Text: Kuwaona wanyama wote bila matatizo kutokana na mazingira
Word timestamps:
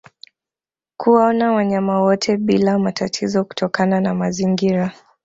Kuwaona 0.97 1.51
wanyama 1.51 2.01
wote 2.01 2.37
bila 2.37 2.79
matatizo 2.79 3.43
kutokana 3.45 4.01
na 4.01 4.13
mazingira 4.15 4.91